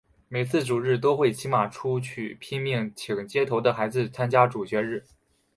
[0.29, 5.05] 每次主日都会骑马出去拼命请街头的孩子参加主日学。